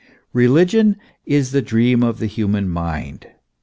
[0.33, 0.97] Religion
[1.27, 3.27] is the dream of the human mind.